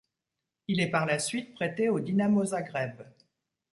[0.67, 3.03] Il est par la suite prêté au Dinamo Zagreb.